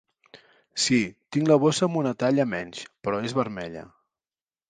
Sí, 0.83 0.97
tinc 1.35 1.51
la 1.51 1.57
bossa 1.65 1.83
amb 1.89 1.99
una 2.01 2.15
talla 2.23 2.47
menys, 2.55 2.81
però 3.07 3.23
és 3.27 3.39
vermella. 3.43 3.87